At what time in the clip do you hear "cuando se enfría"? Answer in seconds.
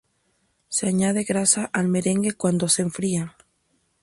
2.33-3.37